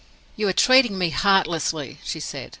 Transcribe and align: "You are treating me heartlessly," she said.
"You 0.35 0.47
are 0.47 0.51
treating 0.53 0.97
me 0.97 1.11
heartlessly," 1.11 1.99
she 2.03 2.19
said. 2.19 2.49